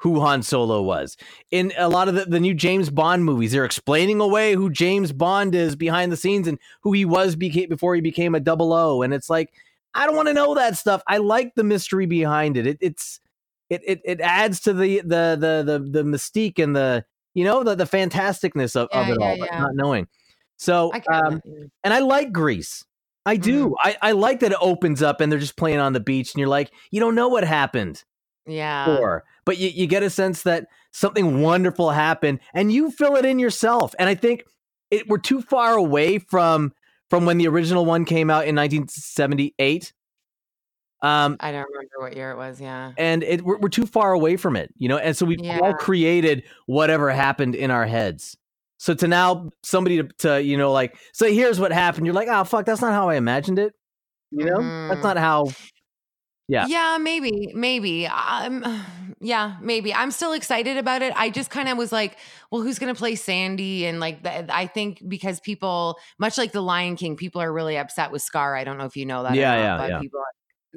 [0.02, 1.16] who Han Solo was.
[1.52, 5.12] In a lot of the, the new James Bond movies, they're explaining away who James
[5.12, 8.72] Bond is behind the scenes and who he was beca- before he became a double
[8.72, 9.02] O.
[9.02, 9.52] And it's like,
[9.94, 11.02] I don't want to know that stuff.
[11.06, 12.66] I like the mystery behind it.
[12.66, 13.20] it it's
[13.70, 17.62] it, it it adds to the the the the the mystique and the you know
[17.62, 19.60] the the fantasticness of, of it yeah, all, but yeah.
[19.60, 20.08] not knowing.
[20.62, 21.40] So um,
[21.82, 22.84] and I like Grease.
[23.26, 23.70] I do.
[23.70, 23.74] Mm.
[23.82, 26.38] I, I like that it opens up and they're just playing on the beach and
[26.38, 28.04] you're like, you don't know what happened
[28.46, 28.86] Yeah.
[28.86, 29.24] before.
[29.44, 33.40] But you, you get a sense that something wonderful happened and you fill it in
[33.40, 33.92] yourself.
[33.98, 34.44] And I think
[34.92, 36.72] it we're too far away from
[37.10, 39.92] from when the original one came out in 1978.
[41.02, 42.60] Um I don't remember what year it was.
[42.60, 42.92] Yeah.
[42.96, 44.98] and it we're, we're too far away from it, you know.
[44.98, 45.58] And so we've Yeah.
[45.60, 48.36] all created whatever happened in our heads.
[48.82, 52.26] So to now somebody to, to you know like so here's what happened, you're like,
[52.26, 53.74] oh fuck, that's not how I imagined it.
[54.32, 55.04] You know, that's Mhm.
[55.04, 55.52] not how.
[56.48, 56.66] Yeah.
[56.66, 58.08] Yeah, maybe, maybe.
[58.08, 58.64] Um,
[59.20, 59.94] yeah, maybe.
[59.94, 61.12] I'm still excited about it.
[61.16, 62.16] I just kind of was like,
[62.50, 63.86] well, who's going to play Sandy?
[63.86, 67.78] And like, the, I think because people, much like the Lion King, people are really
[67.78, 68.56] upset with Scar.
[68.56, 69.36] I don't know if you know that.
[69.36, 70.00] Yeah, or not, yeah, but yeah.
[70.00, 70.18] people.
[70.18, 70.26] Are,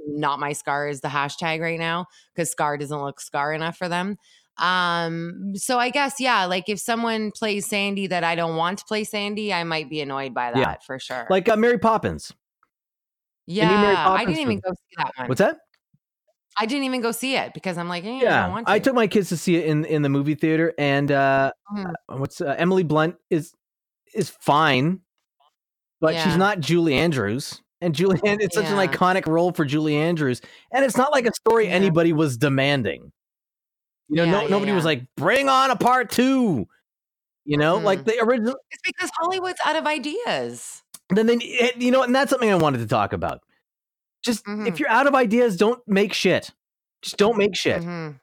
[0.07, 3.89] not my Scar is the hashtag right now because Scar doesn't look Scar enough for
[3.89, 4.17] them.
[4.57, 8.85] Um, so I guess yeah, like if someone plays Sandy that I don't want to
[8.85, 10.75] play Sandy, I might be annoyed by that Yeah.
[10.85, 11.27] for sure.
[11.29, 12.33] Like uh, Mary Poppins.
[13.47, 15.27] yeah, Mary I didn't even go see that one.
[15.27, 15.57] What's that?
[16.57, 18.79] I didn't even go see it because I'm like, eh, I don't Yeah, want I
[18.79, 21.93] took my kids to see it in in the movie theater, and uh, Mhm.
[22.07, 23.53] what's uh, Emily Blunt is
[24.13, 25.01] is fine,
[25.99, 27.61] but she's not Julie Andrews.
[27.81, 30.41] And Julie, and it's such an iconic role for Julie Andrews,
[30.71, 31.73] and it's not like a story Yeah.
[31.73, 33.11] anybody was demanding.
[34.09, 36.67] You know, Yeah, no, yeah, nobody was like, "Bring on a part two.
[37.45, 38.05] You know, like Mhm.
[38.05, 38.55] the original.
[38.71, 40.81] It's because Hollywood's out of ideas.
[41.09, 43.41] Then they, you know, and that's something I wanted to talk about.
[44.23, 44.79] Just if Mhm.
[44.79, 46.51] you're out of ideas, don't make shit.
[47.03, 47.83] Just don't make shit.
[47.83, 48.19] Mhm.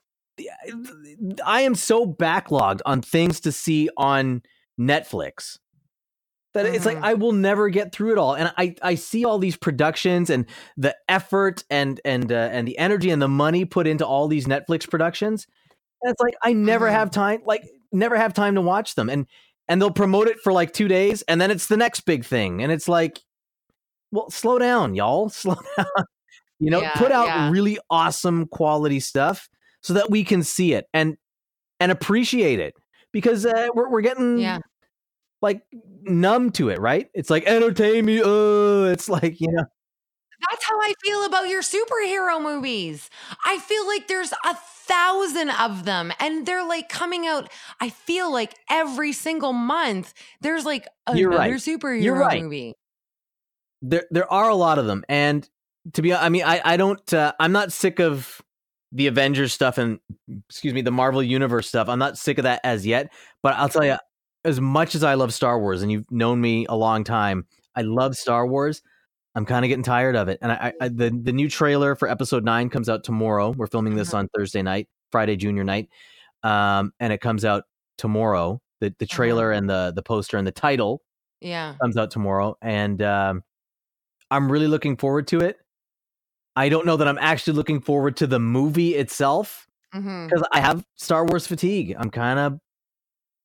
[1.45, 4.42] I am so backlogged on things to see on
[4.81, 5.59] Netflix
[6.55, 7.05] that it's like Mhm.
[7.05, 8.35] I will never get through it all.
[8.35, 12.77] And I I see all these productions and the effort and and uh, and the
[12.79, 15.47] energy and the money put into all these Netflix productions.
[16.02, 16.92] And it's like I never Mhm.
[16.92, 17.42] have time.
[17.46, 19.26] Like never have time to watch them and
[19.68, 22.62] and they'll promote it for like 2 days and then it's the next big thing
[22.62, 23.20] and it's like
[24.12, 25.86] well slow down y'all slow down
[26.60, 27.50] you know Yeah, put out yeah.
[27.50, 29.48] really awesome quality stuff
[29.82, 31.16] so that we can see it and
[31.80, 32.74] and appreciate it
[33.12, 34.58] because uh, we're we're getting Yeah.
[35.42, 35.62] like
[36.02, 39.64] numb to it right it's like entertain me uh it's like you know
[40.50, 43.08] That's how I feel about your superhero movies.
[43.44, 44.54] I feel like there's a
[44.87, 47.49] thousand of them and they're like coming out.
[47.81, 51.61] I feel like every single month there's like You're another right.
[51.61, 52.42] superhero You're right.
[52.42, 52.75] movie.
[53.81, 55.49] there there are a lot of them and
[55.92, 58.40] to be i mean i i don't uh, i'm not sick of
[58.92, 59.99] the avengers stuff and
[60.49, 63.68] excuse me the marvel universe stuff i'm not sick of that as yet but i'll
[63.68, 63.97] tell you
[64.45, 67.83] as much as i love star wars and you've known me a long time i
[67.83, 68.83] love star wars
[69.35, 72.09] i'm kind of getting tired of it and I, I the the new trailer for
[72.09, 75.88] episode 9 comes out tomorrow we're filming this on thursday night friday junior night
[76.42, 77.64] um and it comes out
[77.99, 81.03] tomorrow the the trailer and the the poster and the title
[81.40, 81.75] Yeah.
[81.81, 83.42] comes out tomorrow, and um,
[84.31, 85.57] I'm really looking forward to it.
[86.57, 90.85] I don't know that I'm actually looking forward to the movie itself because I have
[90.97, 91.95] Star Wars fatigue.
[91.99, 92.59] I'm kind of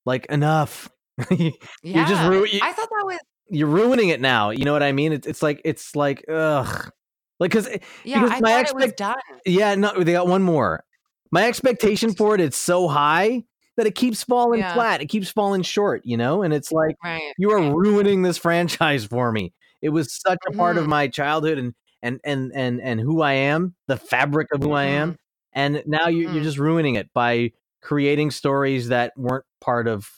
[0.05, 0.89] like enough.
[1.29, 1.51] Yeah.
[1.83, 4.49] You're just ru- you, I thought that was you're ruining it now.
[4.51, 5.13] You know what I mean?
[5.13, 6.91] It's it's like it's like ugh,
[7.39, 7.67] like because
[8.03, 9.39] yeah, Because I my thought it was expect- done.
[9.45, 10.83] yeah, no, they got one more.
[11.31, 13.43] My expectation for it is so high
[13.77, 14.73] that it keeps falling Yeah.
[14.73, 15.01] flat.
[15.01, 16.01] It keeps falling short.
[16.05, 16.95] You know, and it's like.
[17.03, 17.21] Right.
[17.37, 17.73] you are right.
[17.75, 19.53] ruining this franchise for me.
[19.81, 20.89] It was such a part of Mhm.
[20.89, 24.85] my childhood and and and and and who I am, the fabric of who I
[24.85, 25.17] am,
[25.53, 26.43] and now you, you're Mhm.
[26.43, 30.09] just ruining it by creating stories that weren't part of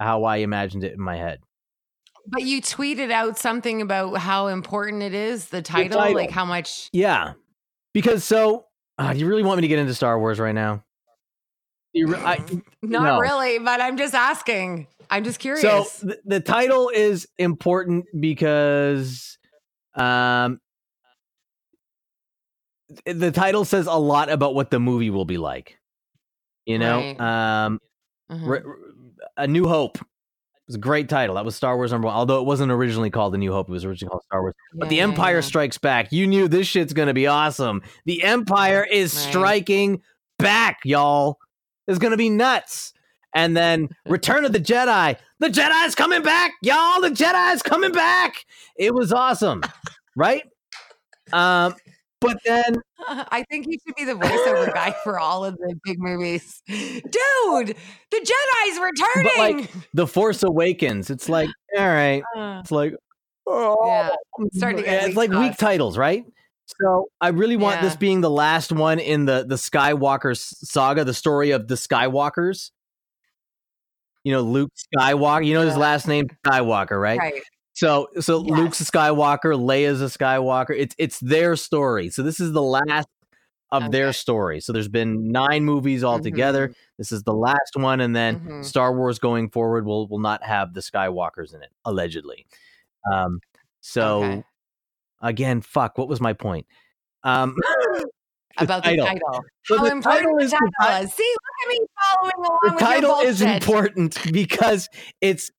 [0.00, 1.40] how I imagined it in my head.
[2.26, 6.14] But you tweeted out something about how important it is, the title, title.
[6.14, 7.34] like how much Yeah,
[7.92, 8.66] because so
[8.98, 10.84] uh, do you really want me to get into Star Wars right now?
[11.92, 12.38] You re- I,
[12.82, 13.18] not No.
[13.18, 14.86] really, but I'm just asking.
[15.10, 15.62] I'm just curious.
[15.92, 19.38] So the, the title is important because
[19.94, 20.60] um
[23.06, 25.78] the title says a lot about what the movie will be like.
[26.66, 27.20] You know, Right.
[27.64, 27.80] um
[28.30, 28.46] Mhm.
[28.48, 28.76] Re- Re-
[29.36, 29.98] A New Hope
[30.66, 31.34] was a great title.
[31.36, 33.68] That was Star Wars number one, although it wasn't originally called A New Hope.
[33.68, 34.54] It was originally called Star Wars.
[34.74, 35.40] But The yeah, Empire yeah.
[35.42, 36.12] Strikes Back.
[36.12, 37.82] You knew this shit's gonna be awesome.
[38.06, 39.28] The Empire is Right.
[39.30, 40.02] striking
[40.38, 41.38] back, y'all.
[41.86, 42.92] It's gonna be nuts.
[43.34, 45.16] And then Return of the Jedi.
[45.40, 47.00] The Jedi's coming back, y'all.
[47.00, 48.44] The Jedi's coming back.
[48.78, 49.62] It was awesome,
[50.16, 50.44] right?
[51.32, 51.74] Um,
[52.24, 52.76] but then
[53.08, 56.62] I think he should be the voiceover guy for all of the big movies.
[56.66, 57.72] Dude, the
[58.12, 59.56] Jedi's returning.
[59.58, 61.10] like The Force Awakens.
[61.10, 62.22] It's like, all right.
[62.36, 62.94] Uh, It's like,
[63.46, 64.10] oh, yeah,
[64.54, 66.24] starting to get Yeah, it's weak like weak titles, right?
[66.80, 71.12] So I really want this being the last one in the the Skywalker saga, the
[71.12, 72.70] story of the Skywalkers.
[74.22, 75.44] You know, Luke Skywalker.
[75.44, 77.18] You know his last name Skywalker, right?
[77.18, 77.42] right.
[77.74, 78.56] So so Yes.
[78.58, 80.74] Luke's a Skywalker, Leia's a Skywalker.
[80.76, 82.08] It's it's their story.
[82.08, 83.08] So this is the last
[83.72, 84.60] of their story.
[84.60, 86.68] So there's been nine movies altogether.
[86.68, 86.74] Mhm.
[86.98, 88.64] This is the last one, and then Mhm.
[88.64, 92.46] Star Wars going forward will will not have the Skywalkers in it, allegedly.
[93.12, 93.40] Um,
[93.80, 94.44] so Okay.
[95.22, 95.98] again, fuck.
[95.98, 96.66] What was my point?
[97.24, 97.56] Um,
[98.58, 99.06] About the title.
[99.08, 99.42] title.
[99.64, 101.08] So How the important title the is the title.
[101.08, 104.88] See, look at me following along the title is important because
[105.20, 105.50] it's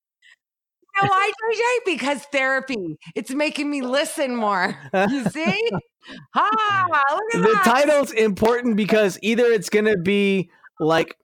[1.01, 1.85] know why, JJ?
[1.85, 2.97] Because therapy.
[3.15, 4.75] It's making me listen more.
[4.93, 5.69] You see?
[6.33, 6.87] ha!
[7.13, 7.63] Look at the that.
[7.65, 11.17] title's important because either it's gonna be like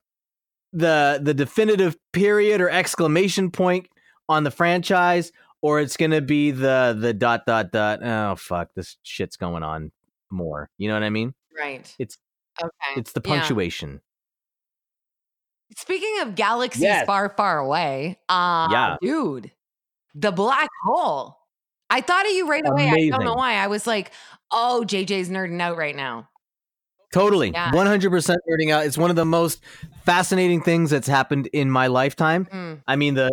[0.74, 3.88] the the definitive period or exclamation point
[4.30, 5.32] on the franchise,
[5.62, 8.00] or it's gonna be the the dot dot dot.
[8.04, 9.92] Oh fuck, this shit's going on
[10.32, 10.70] more.
[10.78, 11.34] You know what I mean?
[11.58, 11.94] Right.
[12.00, 12.18] It's-
[12.64, 13.00] okay.
[13.00, 13.38] It's the Yeah.
[13.40, 14.02] punctuation.
[15.78, 17.06] Speaking of galaxies Yes.
[17.06, 18.98] far, far away, uh, Yeah.
[19.02, 19.52] dude,
[20.16, 21.38] the black hole.
[21.90, 22.88] I thought of you right away.
[22.90, 23.56] I don't know why.
[23.56, 24.12] I was like,
[24.52, 26.30] oh, JJ's nerding out right now.
[27.14, 27.74] Totally, Yeah.
[27.74, 28.86] one hundred percent nerding out.
[28.86, 29.62] It's one of the most
[30.06, 32.46] fascinating things that's happened in my lifetime.
[32.46, 33.30] Mm, I mean the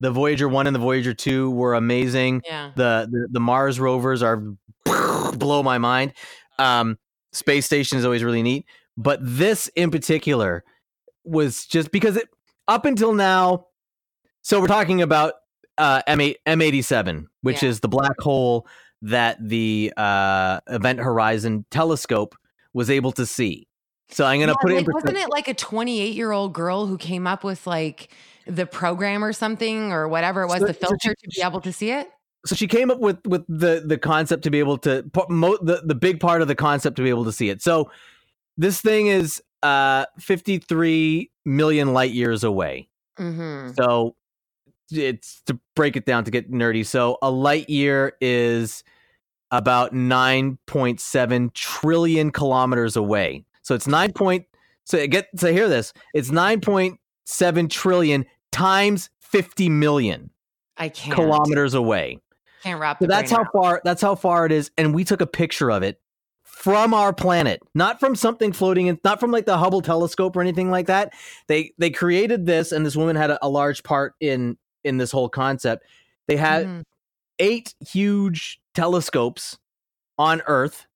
[0.00, 2.40] the Voyager one and the Voyager two were amazing.
[2.46, 2.70] yeah.
[2.76, 4.42] the, the the Mars rovers are
[5.34, 6.14] blow my mind.
[6.58, 6.98] Um,
[7.32, 8.64] space station is always really neat,
[8.96, 10.64] but this in particular
[11.22, 12.26] was just because it
[12.68, 13.66] up until now.
[14.40, 15.34] So we're talking about
[15.80, 17.70] uh, M M eighty seven, which Yeah.
[17.70, 18.66] is the black hole
[19.02, 22.36] that the uh, Event Horizon telescope
[22.74, 23.66] was able to see.
[24.10, 26.52] So I'm gonna Yeah, put it in like, wasn't it like a 28 year old
[26.52, 28.12] girl who came up with like
[28.46, 31.42] the program or something or whatever it was, So- the so filter she- to be
[31.42, 32.08] able to see it?
[32.46, 35.94] so she came up with with the the concept to be able to the the
[35.94, 37.62] big part of the concept to be able to see it.
[37.62, 37.90] So
[38.56, 42.88] this thing is uh 53 million light years away.
[43.18, 43.72] Mm-hmm.
[43.74, 44.16] So
[44.92, 46.84] it's to break it down to get nerdy.
[46.84, 48.84] So a light year is
[49.50, 53.44] about 9.7 trillion kilometers away.
[53.62, 54.46] So it's 9 point
[54.90, 55.92] so get so hear this.
[56.14, 60.30] It's 9.7 trillion times 50 million
[60.76, 62.18] I can't kilometers away.
[62.64, 62.98] Can't wrap.
[63.00, 65.82] So that's how far that's how far it is and we took a picture of
[65.82, 66.00] it
[66.42, 70.40] from our planet, not from something floating in not from like the Hubble telescope or
[70.40, 71.12] anything like that.
[71.46, 75.10] They they created this and this woman had a, a large part in in this
[75.12, 75.84] whole concept.
[76.28, 76.82] They had Mhm.
[77.38, 79.58] eight huge telescopes
[80.18, 80.86] on Earth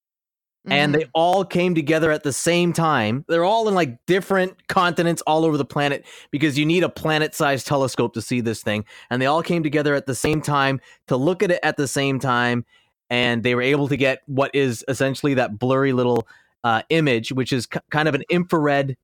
[0.67, 0.97] and Mhm.
[0.97, 3.23] they all came together at the same time.
[3.27, 7.67] They're all in like different continents all over the planet because you need a planet-sized
[7.67, 8.83] telescope to see this thing.
[9.11, 11.87] And they all came together at the same time to look at it at the
[11.87, 12.65] same time,
[13.11, 16.27] and they were able to get what is essentially that blurry little
[16.63, 18.97] uh, image, which is kind of an infrared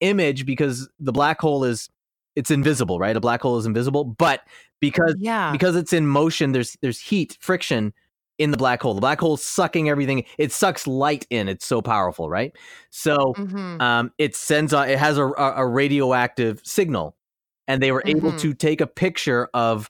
[0.00, 1.90] image because the black hole is
[2.36, 3.16] it's invisible, right?
[3.16, 4.40] A black hole is invisible, but
[4.80, 5.52] because yeah.
[5.52, 7.92] because it's in motion there's there's heat friction
[8.38, 11.64] in the black hole the black hole is sucking everything it sucks light in it's
[11.64, 12.52] so powerful right
[12.90, 13.80] so Mhm.
[13.80, 17.14] um it sends a, it has a, a radioactive signal
[17.68, 18.38] and they were able Mhm.
[18.40, 19.88] to take a picture of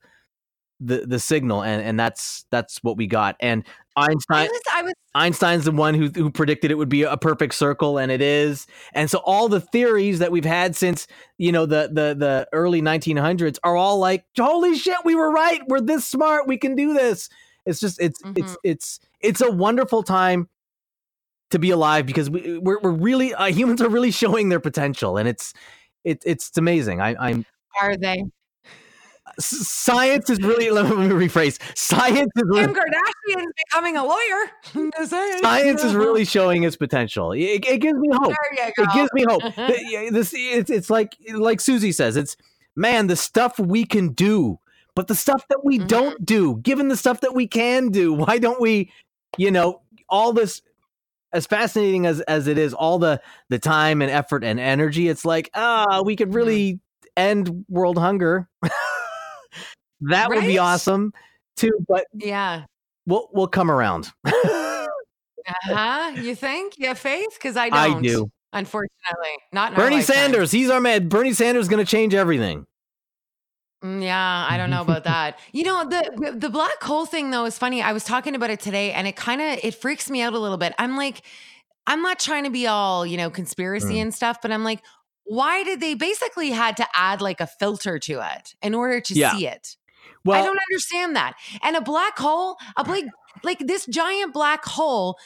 [0.80, 3.64] the the signal and and that's that's what we got and
[3.96, 7.16] I einstein was, I was Einstein's the one who who predicted it would be a
[7.16, 8.66] perfect circle, and it is.
[8.94, 11.06] And so all the theories that we've had since
[11.38, 15.60] you know the the the early 1900s are all like, holy shit, we were right.
[15.68, 16.46] We're this smart.
[16.48, 17.28] We can do this.
[17.66, 18.56] It's just it's it's Mhm.
[18.64, 20.48] it's it's a wonderful time
[21.50, 25.18] to be alive because we we're, we're really uh, humans are really showing their potential,
[25.18, 25.52] and it's
[26.04, 27.00] it, it's amazing.
[27.00, 27.44] I, I'm
[27.80, 28.24] are they?
[29.38, 31.58] Science is really let me rephrase.
[31.76, 34.90] Science is really, Kim Kardashian's becoming a lawyer.
[35.40, 37.32] Science is really showing its potential.
[37.32, 38.28] It, it gives me hope.
[38.56, 38.82] There you go.
[38.82, 40.12] it gives me hope.
[40.12, 42.16] This it's, it's like like Susie says.
[42.16, 42.36] It's
[42.76, 44.58] man, the stuff we can do,
[44.94, 45.88] but the stuff that we Mhm.
[45.88, 46.56] don't do.
[46.62, 48.90] Given the stuff that we can do, why don't we?
[49.38, 50.62] You know, all this
[51.32, 55.08] as fascinating as as it is, all the the time and effort and energy.
[55.08, 56.80] It's like ah, we could really
[57.16, 58.48] end world hunger.
[60.10, 61.12] That would be awesome
[61.56, 61.70] too.
[61.88, 62.64] But yeah.
[63.06, 64.12] we'll we'll come around.
[65.44, 66.12] Uh-huh.
[66.20, 66.74] You think?
[66.78, 67.30] You have faith?
[67.34, 68.02] Because I I don't.
[68.02, 68.30] do.
[68.52, 69.32] Unfortunately.
[69.52, 70.02] Not Bernie.
[70.02, 71.08] Sanders, he's our man.
[71.08, 72.64] Bernie Sanders is going to change everything.
[73.82, 75.38] Mm, Yeah, I don't know about that.
[75.52, 77.82] You know, the the black hole thing though is funny.
[77.82, 80.38] I was talking about it today and it kind of it freaks me out a
[80.38, 80.74] little bit.
[80.78, 81.22] I'm like
[81.86, 84.02] I'm not trying to be all, you know, conspiracy Mm.
[84.02, 84.80] and stuff, but I'm like
[85.24, 89.14] why did they basically had to add like a filter to it in order to
[89.14, 89.32] Yeah.
[89.36, 89.76] see it?
[90.24, 91.34] Well, I don't understand that.
[91.62, 93.04] And a black hole, a black
[93.42, 95.18] like this giant black hole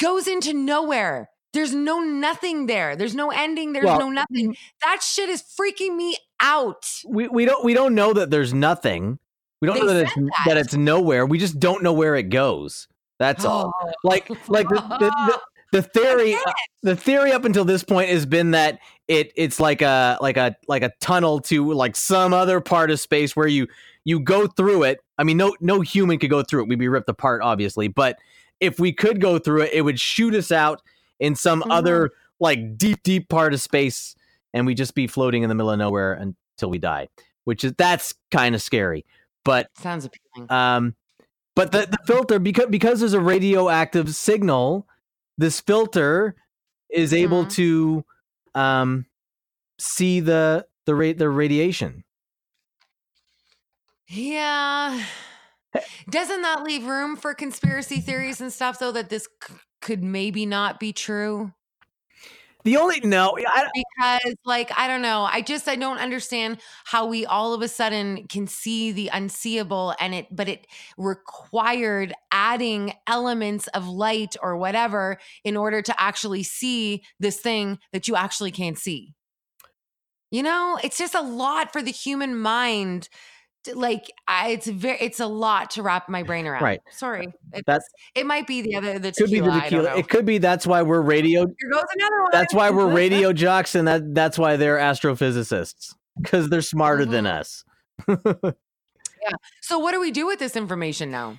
[0.00, 1.30] goes into nowhere.
[1.52, 2.96] There's no nothing there.
[2.96, 3.72] There's no ending.
[3.72, 4.50] There's Well, no nothing.
[4.50, 4.88] Mm-hmm.
[4.90, 6.84] That shit is freaking me out.
[7.08, 9.18] we, we don't we don't know that there's nothing.
[9.62, 10.30] We don't They know that it's that.
[10.46, 10.56] that.
[10.56, 11.24] it's nowhere.
[11.24, 12.88] We just don't know where it goes.
[13.20, 13.72] That's all.
[13.82, 13.92] Oh.
[14.02, 15.40] Like like the the, the,
[15.74, 19.82] the theory uh, the theory up until this point has been that it it's like
[19.82, 23.66] a like a like a tunnel to like some other part of space where you
[24.04, 25.00] you go through it.
[25.18, 26.68] I mean no no human could go through it.
[26.68, 28.18] We'd be ripped apart obviously, but
[28.60, 30.80] if we could go through it, it would shoot us out
[31.20, 31.70] in some Mhm.
[31.72, 32.10] other
[32.40, 34.14] like deep deep part of space
[34.52, 37.08] and we'd just be floating in the middle of nowhere until we die,
[37.44, 39.04] which is that's kind of scary.
[39.44, 40.50] But Sounds appealing.
[40.50, 40.94] um,
[41.56, 44.86] but the, the filter because because there's a radioactive signal,
[45.38, 46.36] this filter
[46.90, 47.50] is able Mhm.
[47.50, 48.04] to
[48.54, 49.06] um
[49.78, 52.04] see the the rate the radiation.
[54.08, 55.04] Yeah.
[56.10, 60.46] Doesn't that leave room for conspiracy theories and stuff, though, that this c- could maybe
[60.46, 61.52] not be true?
[62.64, 65.28] The only no, I, Because, like, I don't know.
[65.30, 69.94] I just, I don't understand how we all of a sudden can see the unseeable
[70.00, 76.42] and it, but it required adding elements of light or whatever in order to actually
[76.42, 79.14] see this thing that you actually can't see.
[80.30, 83.08] You know, it's just a lot for the human mind.
[83.72, 86.62] Like, I, it's very, it's a lot to wrap my brain around.
[86.62, 86.80] Right.
[86.90, 89.54] Sorry, it's, That's- it might be the other, the could be tequila.
[89.54, 89.96] the tequila.
[89.96, 91.46] It could be that's why we're radio.
[91.46, 92.30] Here goes another one.
[92.32, 97.24] That's why we're radio jocks, and that that's why they're astrophysicists because they're smarter than
[97.24, 97.40] Mhm.
[97.40, 97.64] us.
[99.22, 99.30] Yeah.
[99.62, 101.38] So, what do we do with this information now?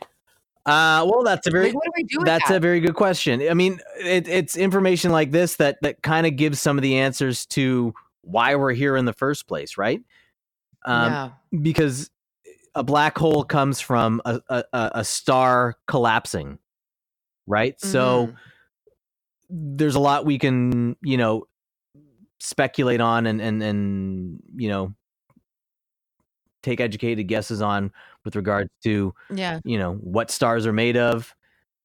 [0.66, 2.58] Uh, well, that's a very Like, what do we do That's that?
[2.58, 3.48] a very good question.
[3.48, 6.98] I mean, it, it's information like this that that kind of gives some of the
[6.98, 10.02] answers to why we're here in the first place, right?
[10.84, 11.30] Um, yeah.
[11.62, 12.10] Because
[12.76, 16.60] a black hole comes from a, a, a star collapsing,
[17.48, 17.80] right?
[17.80, 18.36] So Mhm.
[19.50, 21.48] there's a lot we can, you know,
[22.40, 24.94] speculate on and and and you know
[26.62, 27.92] take educated guesses on
[28.24, 29.60] with regards to Yeah.
[29.64, 31.34] you know what stars are made of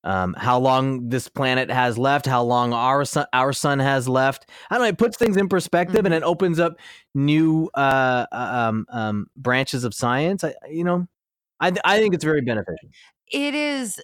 [0.04, 4.50] um, how long this planet has left how long our sun our sun has left
[4.70, 6.74] i don't know it puts things in perspective and it opens up
[7.14, 11.06] new uh, um, um, branches of science I, you know
[11.60, 12.88] I, I think it's very beneficial
[13.30, 14.00] It is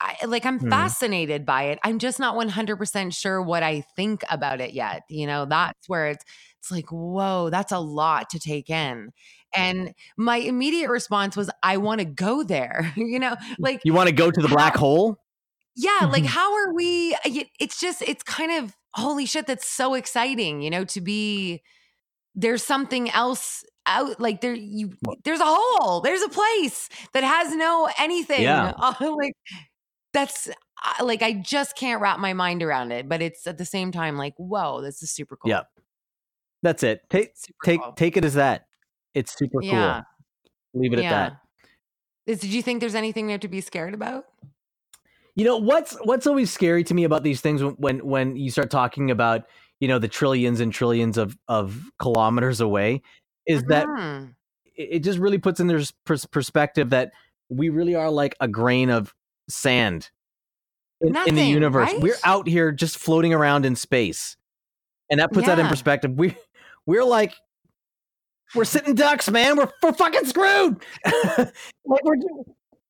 [0.00, 0.68] I, like I'm Hmm.
[0.68, 1.78] fascinated by it.
[1.82, 5.02] I'm just not 100% sure what I think about it yet.
[5.08, 6.24] You know, that's where it's
[6.58, 9.12] it's like, whoa, that's a lot to take in.
[9.54, 12.92] And my immediate response was I want to go there.
[12.96, 15.20] you know, like you want to go to the black hole
[15.76, 16.26] yeah, like mm-hmm.
[16.26, 20.70] how are we uh, it's just it's kind of holy shit that's so exciting, you
[20.70, 21.62] know, to be
[22.34, 24.92] there's something else out like there you
[25.24, 28.42] there's a hole, there's a place that has no anything.
[28.42, 28.72] Yeah.
[28.78, 29.34] Uh, like
[30.12, 33.64] that's uh, like I just can't wrap my mind around it, but it's at the
[33.64, 35.50] same time like whoa, this is super cool.
[35.50, 35.62] Yeah.
[36.62, 37.92] that's it take Super take cool.
[37.92, 38.66] take it as that
[39.14, 40.02] it's super Yeah.
[40.72, 41.36] cool leave it at that
[42.26, 44.24] Is, did you think there's anything we have to be scared about?
[45.36, 48.50] You know what's what's always scary to me about these things when when, when you
[48.50, 49.44] start talking about
[49.80, 53.02] you know the trillions and trillions of of kilometers away
[53.46, 54.34] is that Mhm.
[54.76, 57.12] it just really puts in their perspective that
[57.48, 59.12] we really are like a grain of
[59.48, 60.10] sand
[61.00, 61.92] in, in the Nothing, universe.
[61.98, 64.36] We're out here just floating around in space,
[65.10, 66.12] and that puts that in perspective.
[66.12, 66.36] We
[66.86, 67.34] we're like
[68.54, 69.56] we're sitting ducks, man.
[69.56, 70.82] We're we're fucking screwed.
[71.84, 72.16] like we're,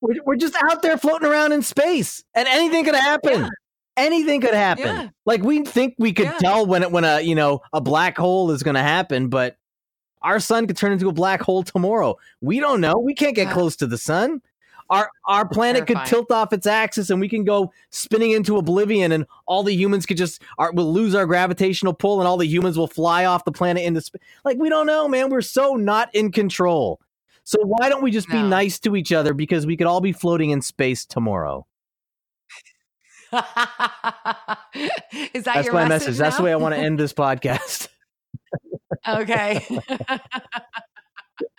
[0.04, 3.40] we're we're just out there floating around in space, and anything could happen.
[3.40, 3.48] Yeah.
[3.96, 4.84] Anything could happen.
[4.84, 5.08] Yeah.
[5.24, 6.38] Like we think we could Yeah.
[6.38, 9.56] tell when it, when a you know a black hole is going to happen, but
[10.22, 12.16] our sun could turn into a black hole tomorrow.
[12.40, 12.94] We don't know.
[12.98, 14.42] We can't get close to the sun.
[14.90, 19.12] Our our planet could tilt off its axis and we can go spinning into oblivion
[19.12, 22.46] and all the humans could just our, will lose our gravitational pull and all the
[22.46, 24.20] humans will fly off the planet into space.
[24.44, 25.30] Like we don't know, man.
[25.30, 27.00] We're so not in control.
[27.44, 30.12] So why don't we just be nice to each other because we could all be
[30.12, 31.66] floating in space tomorrow?
[33.32, 33.38] is
[35.44, 36.16] that That's your my message.
[36.16, 37.88] That's the way I want to end this podcast.
[39.06, 39.66] Okay.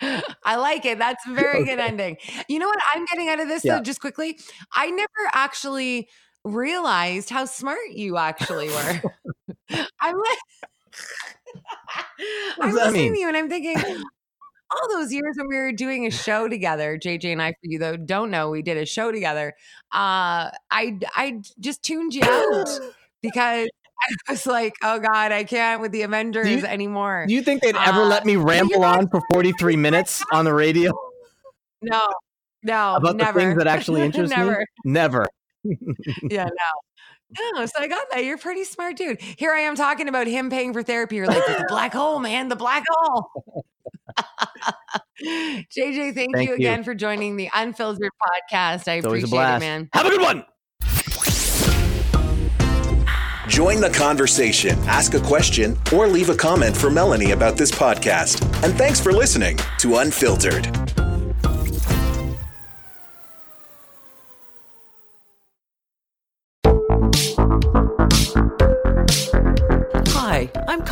[0.44, 0.98] I like it.
[0.98, 2.16] That's a very good ending.
[2.48, 3.76] You know what I'm getting out of this Yeah.
[3.76, 4.38] though, just quickly?
[4.74, 6.08] I never actually
[6.44, 9.02] realized how smart you actually were.
[10.00, 10.38] I'm like
[12.60, 13.14] I'm listening mean?
[13.14, 13.76] to you and I'm thinking
[14.70, 17.78] all those years when we were doing a show together, JJ and I, for you
[17.78, 19.54] though, don't know, we did a show together.
[19.92, 22.68] Uh, I I just tuned you out
[23.22, 23.68] because
[24.28, 27.24] I was like, oh God, I can't with the Avengers anymore.
[27.26, 30.52] Do you think they'd ever Uh, let me ramble on for 43 minutes on the
[30.52, 30.92] radio
[31.82, 32.06] no,
[32.62, 33.38] no, about never.
[33.38, 34.58] the things that actually interest never.
[34.58, 34.92] me?
[34.92, 35.26] Never.
[36.30, 37.50] Yeah, no.
[37.54, 38.24] No, so I got that.
[38.24, 39.20] You're a pretty smart dude.
[39.20, 41.16] Here I am talking about him paying for therapy.
[41.16, 43.30] You're like, the black hole, man, the black hole.
[45.22, 46.54] JJ, thank, Thank you you.
[46.54, 48.88] again for joining the Unfiltered podcast.
[48.88, 49.88] I It's always a appreciate it, man.
[49.92, 50.44] Have a good one.
[53.48, 58.42] Join the conversation, ask a question, or leave a comment for Melanie about this podcast.
[58.62, 60.85] And thanks for listening to Unfiltered.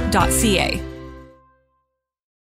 [0.00, 0.89] letstakethisoutside.ca.